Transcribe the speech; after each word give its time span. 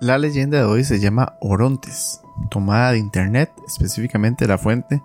La 0.00 0.18
leyenda 0.18 0.58
de 0.58 0.64
hoy 0.64 0.84
se 0.84 1.00
llama 1.00 1.34
Orontes, 1.40 2.20
tomada 2.50 2.92
de 2.92 2.98
internet, 2.98 3.52
específicamente 3.66 4.44
de 4.44 4.48
la 4.48 4.58
fuente 4.58 5.02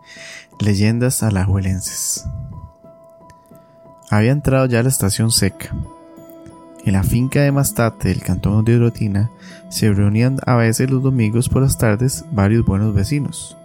Leyendas 0.60 1.24
Alajuelenses. 1.24 2.26
Había 4.10 4.32
entrado 4.32 4.66
ya 4.66 4.82
la 4.84 4.90
estación 4.90 5.32
seca. 5.32 5.76
En 6.86 6.94
la 6.94 7.04
finca 7.04 7.42
de 7.42 7.52
Mastate 7.52 8.08
del 8.08 8.22
cantón 8.22 8.64
de 8.64 8.78
Orotina 8.78 9.30
se 9.70 9.92
reunían 9.92 10.40
a 10.46 10.56
veces 10.56 10.90
los 10.90 11.04
domingos 11.04 11.50
por 11.50 11.62
las 11.62 11.78
tardes 11.78 12.24
varios 12.32 12.66
buenos 12.66 12.94
vecinos. 12.94 13.58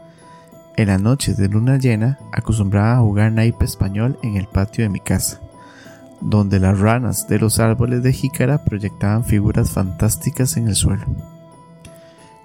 En 0.76 0.88
las 0.88 1.00
noches 1.00 1.36
de 1.36 1.48
luna 1.48 1.78
llena 1.78 2.18
acostumbraba 2.32 2.94
a 2.94 3.00
jugar 3.00 3.30
naipe 3.30 3.64
español 3.64 4.18
en 4.22 4.36
el 4.36 4.48
patio 4.48 4.82
de 4.82 4.88
mi 4.88 5.00
casa, 5.00 5.40
donde 6.22 6.60
las 6.60 6.78
ranas 6.78 7.26
de 7.28 7.38
los 7.38 7.58
árboles 7.58 8.02
de 8.02 8.12
jícara 8.12 8.64
proyectaban 8.64 9.24
figuras 9.24 9.70
fantásticas 9.70 10.56
en 10.56 10.68
el 10.68 10.74
suelo. 10.74 11.04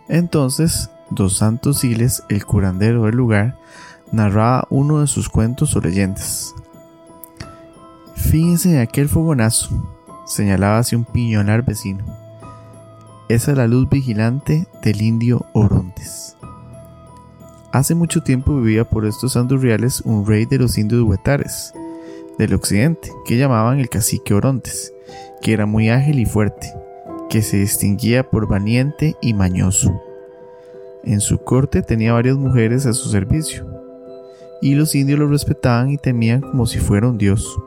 Entonces, 0.09 0.89
Dos 1.09 1.37
Santos 1.37 1.79
Siles, 1.79 2.23
el 2.27 2.45
curandero 2.45 3.03
del 3.03 3.15
lugar, 3.15 3.57
narraba 4.11 4.67
uno 4.69 4.99
de 4.99 5.07
sus 5.07 5.29
cuentos 5.29 5.75
o 5.75 5.79
leyendas. 5.79 6.53
Fíjense 8.15 8.73
en 8.73 8.81
aquel 8.81 9.07
fogonazo, 9.07 9.95
señalaba 10.25 10.79
hacia 10.79 10.97
un 10.97 11.05
piñonar 11.05 11.63
vecino. 11.63 12.03
Esa 13.29 13.51
es 13.51 13.57
la 13.57 13.67
luz 13.67 13.89
vigilante 13.89 14.67
del 14.83 15.01
indio 15.01 15.45
Orontes. 15.53 16.35
Hace 17.71 17.95
mucho 17.95 18.23
tiempo 18.23 18.59
vivía 18.59 18.89
por 18.89 19.05
estos 19.05 19.37
andurriales 19.37 20.01
un 20.01 20.25
rey 20.25 20.45
de 20.45 20.57
los 20.57 20.77
indios 20.77 21.03
huetares, 21.03 21.73
del 22.37 22.53
occidente, 22.53 23.11
que 23.25 23.37
llamaban 23.37 23.79
el 23.79 23.89
cacique 23.89 24.33
Orontes, 24.33 24.93
que 25.41 25.53
era 25.53 25.65
muy 25.65 25.89
ágil 25.89 26.19
y 26.19 26.25
fuerte, 26.25 26.73
que 27.29 27.41
se 27.41 27.57
distinguía 27.57 28.29
por 28.29 28.47
valiente 28.47 29.15
y 29.21 29.33
mañoso. 29.33 30.01
En 31.03 31.21
su 31.21 31.39
corte 31.39 31.81
tenía 31.81 32.13
varias 32.13 32.37
mujeres 32.37 32.85
a 32.85 32.93
su 32.93 33.09
servicio, 33.09 33.65
y 34.61 34.75
los 34.75 34.95
indios 34.95 35.19
lo 35.19 35.27
respetaban 35.27 35.91
y 35.91 35.97
temían 35.97 36.41
como 36.41 36.65
si 36.65 36.79
fuera 36.79 37.07
un 37.07 37.17
dios. 37.17 37.57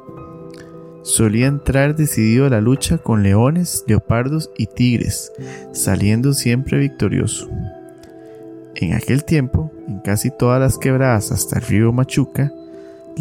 Solía 1.02 1.46
entrar 1.46 1.96
decidido 1.96 2.46
a 2.46 2.50
la 2.50 2.60
lucha 2.60 2.98
con 2.98 3.22
leones, 3.22 3.84
leopardos 3.86 4.50
y 4.56 4.66
tigres, 4.66 5.32
saliendo 5.72 6.34
siempre 6.34 6.78
victorioso. 6.78 7.48
En 8.74 8.92
aquel 8.92 9.24
tiempo, 9.24 9.72
en 9.88 10.00
casi 10.00 10.30
todas 10.30 10.60
las 10.60 10.78
quebradas 10.78 11.32
hasta 11.32 11.58
el 11.58 11.64
río 11.64 11.92
Machuca, 11.92 12.52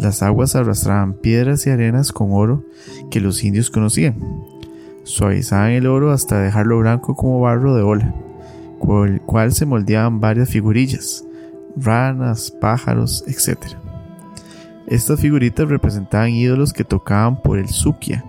las 0.00 0.22
aguas 0.22 0.56
arrastraban 0.56 1.14
piedras 1.14 1.66
y 1.66 1.70
arenas 1.70 2.12
con 2.12 2.32
oro 2.32 2.64
que 3.10 3.20
los 3.20 3.44
indios 3.44 3.70
conocían. 3.70 4.16
Suavizaban 5.04 5.72
el 5.72 5.86
oro 5.86 6.10
hasta 6.10 6.40
dejarlo 6.40 6.78
blanco 6.78 7.14
como 7.14 7.40
barro 7.40 7.74
de 7.74 7.82
ola, 7.82 8.14
con 8.78 9.08
el 9.08 9.20
cual 9.20 9.52
se 9.52 9.66
moldeaban 9.66 10.20
varias 10.20 10.48
figurillas, 10.48 11.24
ranas, 11.76 12.50
pájaros, 12.50 13.24
etc. 13.26 13.58
Estas 14.86 15.20
figuritas 15.20 15.68
representaban 15.68 16.30
ídolos 16.30 16.72
que 16.72 16.84
tocaban 16.84 17.40
por 17.42 17.58
el 17.58 17.68
Sukia, 17.68 18.24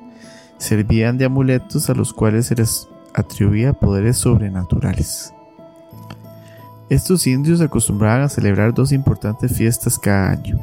servían 0.58 1.18
de 1.18 1.26
amuletos 1.26 1.90
a 1.90 1.94
los 1.94 2.14
cuales 2.14 2.48
se 2.48 2.56
les 2.56 2.88
atribuía 3.14 3.74
poderes 3.74 4.18
sobrenaturales. 4.18 5.34
Estos 6.90 7.26
indios 7.26 7.62
acostumbraban 7.62 8.24
a 8.24 8.30
celebrar 8.30 8.74
dos 8.74 8.92
importantes 8.92 9.56
fiestas 9.56 9.98
cada 9.98 10.32
año, 10.32 10.60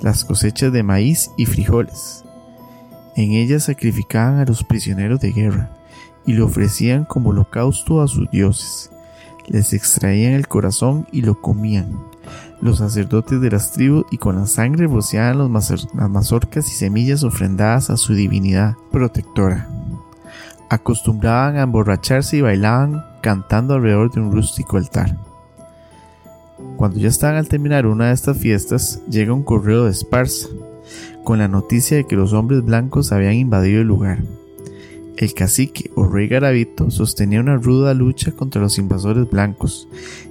las 0.00 0.24
cosechas 0.24 0.72
de 0.72 0.82
maíz 0.82 1.30
y 1.36 1.46
frijoles. 1.46 2.24
En 3.16 3.32
ellas 3.32 3.64
sacrificaban 3.64 4.38
a 4.38 4.44
los 4.44 4.64
prisioneros 4.64 5.20
de 5.20 5.32
guerra 5.32 5.70
y 6.26 6.34
lo 6.34 6.46
ofrecían 6.46 7.04
como 7.04 7.30
holocausto 7.30 8.02
a 8.02 8.08
sus 8.08 8.30
dioses. 8.30 8.90
Les 9.46 9.72
extraían 9.72 10.34
el 10.34 10.46
corazón 10.46 11.06
y 11.10 11.22
lo 11.22 11.40
comían, 11.40 11.98
los 12.60 12.78
sacerdotes 12.78 13.40
de 13.40 13.50
las 13.50 13.72
tribus 13.72 14.04
y 14.10 14.18
con 14.18 14.36
la 14.36 14.46
sangre 14.46 14.88
rociaban 14.88 15.38
las 15.38 16.10
mazorcas 16.10 16.66
y 16.68 16.74
semillas 16.74 17.22
ofrendadas 17.22 17.88
a 17.88 17.96
su 17.96 18.14
divinidad 18.14 18.74
protectora. 18.90 19.68
Acostumbraban 20.68 21.56
a 21.56 21.62
emborracharse 21.62 22.38
y 22.38 22.40
bailaban 22.40 23.04
cantando 23.22 23.74
alrededor 23.74 24.10
de 24.10 24.20
un 24.20 24.32
rústico 24.32 24.76
altar. 24.76 25.16
Cuando 26.76 26.98
ya 26.98 27.08
estaban 27.08 27.36
al 27.36 27.48
terminar 27.48 27.86
una 27.86 28.08
de 28.08 28.14
estas 28.14 28.38
fiestas, 28.38 29.02
llega 29.08 29.32
un 29.32 29.42
correo 29.42 29.84
de 29.84 29.90
Esparza, 29.90 30.48
con 31.24 31.38
la 31.38 31.48
noticia 31.48 31.96
de 31.96 32.04
que 32.04 32.16
los 32.16 32.32
hombres 32.32 32.64
blancos 32.64 33.12
habían 33.12 33.34
invadido 33.34 33.80
el 33.80 33.88
lugar. 33.88 34.18
El 35.16 35.34
cacique 35.34 35.90
o 35.96 36.04
rey 36.04 36.28
Garavito 36.28 36.92
sostenía 36.92 37.40
una 37.40 37.56
ruda 37.56 37.92
lucha 37.92 38.30
contra 38.30 38.62
los 38.62 38.78
invasores 38.78 39.28
blancos 39.28 39.88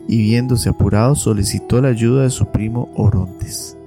y 0.08 0.22
viéndose 0.22 0.70
apurado 0.70 1.16
solicitó 1.16 1.82
la 1.82 1.90
ayuda 1.90 2.24
de 2.24 2.30
su 2.30 2.46
primo 2.54 2.90
Orontes. 2.96 3.78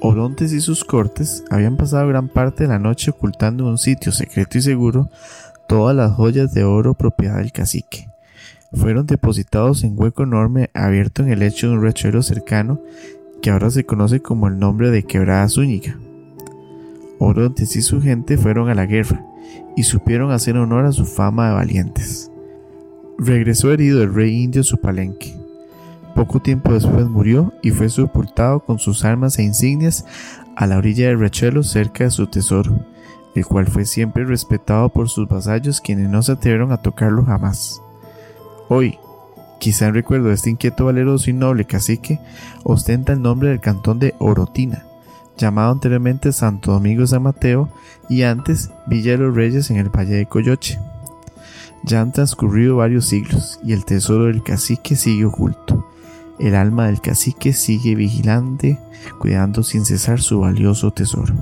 Orontes 0.00 0.52
y 0.52 0.60
sus 0.60 0.84
cortes 0.84 1.42
habían 1.50 1.76
pasado 1.76 2.06
gran 2.06 2.28
parte 2.28 2.62
de 2.62 2.68
la 2.68 2.78
noche 2.78 3.10
ocultando 3.10 3.64
en 3.64 3.70
un 3.70 3.78
sitio 3.78 4.12
secreto 4.12 4.58
y 4.58 4.62
seguro 4.62 5.10
todas 5.66 5.96
las 5.96 6.12
joyas 6.12 6.54
de 6.54 6.62
oro 6.62 6.94
propiedad 6.94 7.38
del 7.38 7.50
cacique. 7.50 8.07
Fueron 8.72 9.06
depositados 9.06 9.82
en 9.82 9.94
hueco 9.98 10.24
enorme 10.24 10.70
abierto 10.74 11.22
en 11.22 11.30
el 11.30 11.38
lecho 11.38 11.68
de 11.68 11.74
un 11.74 11.82
rechuelo 11.82 12.22
cercano 12.22 12.80
que 13.40 13.50
ahora 13.50 13.70
se 13.70 13.86
conoce 13.86 14.20
como 14.20 14.46
el 14.46 14.58
nombre 14.58 14.90
de 14.90 15.04
Quebrada 15.04 15.48
Zúñiga. 15.48 15.96
Orontes 17.18 17.76
y 17.76 17.82
su 17.82 18.02
gente 18.02 18.36
fueron 18.36 18.68
a 18.68 18.74
la 18.74 18.84
guerra 18.84 19.24
y 19.74 19.84
supieron 19.84 20.32
hacer 20.32 20.56
honor 20.56 20.84
a 20.84 20.92
su 20.92 21.06
fama 21.06 21.48
de 21.48 21.54
valientes. 21.54 22.30
Regresó 23.18 23.72
herido 23.72 24.02
el 24.02 24.14
rey 24.14 24.42
indio 24.42 24.60
a 24.60 24.64
su 24.64 24.76
palenque. 24.76 25.34
Poco 26.14 26.40
tiempo 26.40 26.72
después 26.74 27.06
murió 27.08 27.54
y 27.62 27.70
fue 27.70 27.88
sepultado 27.88 28.60
con 28.60 28.78
sus 28.78 29.04
armas 29.04 29.38
e 29.38 29.44
insignias 29.44 30.04
a 30.56 30.66
la 30.66 30.76
orilla 30.76 31.08
del 31.08 31.20
rechuelo 31.20 31.62
cerca 31.62 32.04
de 32.04 32.10
su 32.10 32.26
tesoro, 32.26 32.84
el 33.34 33.46
cual 33.46 33.66
fue 33.66 33.86
siempre 33.86 34.24
respetado 34.24 34.90
por 34.90 35.08
sus 35.08 35.26
vasallos 35.26 35.80
quienes 35.80 36.10
no 36.10 36.22
se 36.22 36.32
atrevieron 36.32 36.72
a 36.72 36.82
tocarlo 36.82 37.24
jamás. 37.24 37.80
Hoy, 38.68 38.98
quizá 39.58 39.86
en 39.86 39.94
recuerdo 39.94 40.28
de 40.28 40.34
este 40.34 40.50
inquieto 40.50 40.84
valeroso 40.84 41.30
y 41.30 41.32
noble 41.32 41.64
cacique, 41.64 42.20
ostenta 42.64 43.14
el 43.14 43.22
nombre 43.22 43.48
del 43.48 43.60
cantón 43.60 43.98
de 43.98 44.14
Orotina, 44.18 44.84
llamado 45.38 45.72
anteriormente 45.72 46.32
Santo 46.32 46.72
Domingo 46.72 47.06
San 47.06 47.22
Mateo 47.22 47.70
y 48.10 48.22
antes 48.22 48.70
Villa 48.86 49.12
de 49.12 49.18
los 49.18 49.34
Reyes 49.34 49.70
en 49.70 49.78
el 49.78 49.88
Valle 49.88 50.16
de 50.16 50.26
Coyoche. 50.26 50.78
Ya 51.82 52.02
han 52.02 52.12
transcurrido 52.12 52.76
varios 52.76 53.06
siglos 53.06 53.58
y 53.64 53.72
el 53.72 53.86
tesoro 53.86 54.24
del 54.24 54.42
cacique 54.42 54.96
sigue 54.96 55.24
oculto. 55.24 55.86
El 56.38 56.54
alma 56.54 56.86
del 56.86 57.00
cacique 57.00 57.54
sigue 57.54 57.94
vigilante, 57.94 58.78
cuidando 59.18 59.62
sin 59.62 59.84
cesar 59.84 60.20
su 60.20 60.40
valioso 60.40 60.90
tesoro. 60.90 61.34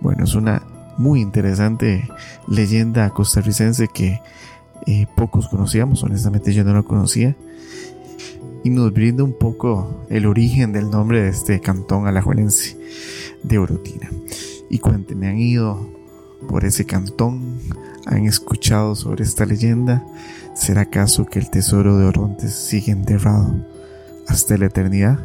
Bueno, 0.00 0.24
es 0.24 0.34
una 0.34 0.62
muy 0.98 1.20
interesante 1.20 2.08
leyenda 2.46 3.10
costarricense 3.10 3.88
que 3.88 4.20
eh, 4.86 5.06
pocos 5.16 5.48
conocíamos, 5.48 6.02
honestamente 6.02 6.52
yo 6.52 6.64
no 6.64 6.72
lo 6.72 6.84
conocía 6.84 7.36
y 8.62 8.70
nos 8.70 8.92
brinda 8.92 9.22
un 9.22 9.32
poco 9.32 10.04
el 10.08 10.26
origen 10.26 10.72
del 10.72 10.90
nombre 10.90 11.22
de 11.22 11.28
este 11.28 11.60
cantón 11.60 12.06
alajuelense 12.06 12.76
de 13.42 13.58
Orotina. 13.58 14.10
Y 14.68 14.78
cuéntenme, 14.78 15.28
¿han 15.28 15.38
ido 15.38 15.88
por 16.48 16.64
ese 16.64 16.84
cantón? 16.84 17.60
¿Han 18.06 18.26
escuchado 18.26 18.94
sobre 18.94 19.24
esta 19.24 19.46
leyenda? 19.46 20.04
¿Será 20.54 20.82
acaso 20.82 21.26
que 21.26 21.38
el 21.38 21.50
tesoro 21.50 21.98
de 21.98 22.06
Orontes 22.06 22.54
sigue 22.54 22.92
enterrado 22.92 23.54
hasta 24.26 24.56
la 24.56 24.66
eternidad? 24.66 25.20